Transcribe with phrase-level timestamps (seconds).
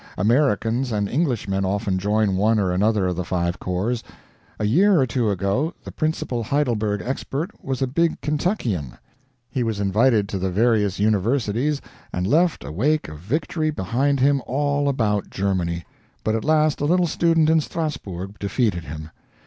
[0.17, 4.01] Americans and Englishmen often join one or another of the five corps.
[4.57, 8.93] A year or two ago, the principal Heidelberg expert was a big Kentuckian;
[9.51, 14.41] he was invited to the various universities and left a wake of victory behind him
[14.47, 15.85] all about Germany;
[16.23, 19.11] but at last a little student in Strasburg defeated him.